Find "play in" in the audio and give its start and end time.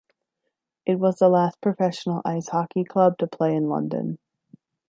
3.27-3.69